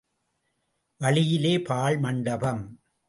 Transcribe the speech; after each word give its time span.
வழியிலே 1.01 1.59
பாழ் 1.61 1.97
மண்டபம். 1.97 2.63